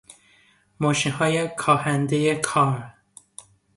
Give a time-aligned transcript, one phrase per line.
[0.79, 2.93] ماشینهای کاهندهی کار